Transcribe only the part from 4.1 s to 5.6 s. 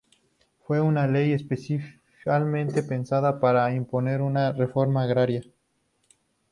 una reforma agraria.